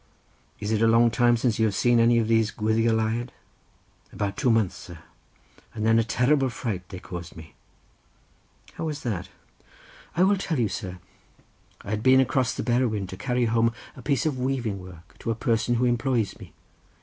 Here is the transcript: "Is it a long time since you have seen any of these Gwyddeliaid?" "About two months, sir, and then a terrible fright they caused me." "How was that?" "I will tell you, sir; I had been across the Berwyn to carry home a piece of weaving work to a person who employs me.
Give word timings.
"Is 0.59 0.71
it 0.71 0.81
a 0.81 0.87
long 0.87 1.11
time 1.11 1.37
since 1.37 1.59
you 1.59 1.65
have 1.67 1.75
seen 1.75 1.99
any 1.99 2.17
of 2.17 2.27
these 2.27 2.49
Gwyddeliaid?" 2.51 3.29
"About 4.11 4.35
two 4.35 4.49
months, 4.49 4.75
sir, 4.75 4.97
and 5.75 5.85
then 5.85 5.99
a 5.99 6.03
terrible 6.03 6.49
fright 6.49 6.89
they 6.89 6.97
caused 6.99 7.35
me." 7.35 7.53
"How 8.73 8.85
was 8.85 9.03
that?" 9.03 9.29
"I 10.15 10.23
will 10.23 10.37
tell 10.37 10.57
you, 10.57 10.69
sir; 10.69 10.97
I 11.83 11.91
had 11.91 12.01
been 12.01 12.19
across 12.19 12.55
the 12.55 12.63
Berwyn 12.63 13.05
to 13.09 13.15
carry 13.15 13.45
home 13.45 13.73
a 13.95 14.01
piece 14.01 14.25
of 14.25 14.39
weaving 14.39 14.79
work 14.79 15.19
to 15.19 15.29
a 15.29 15.35
person 15.35 15.75
who 15.75 15.85
employs 15.85 16.35
me. 16.39 16.51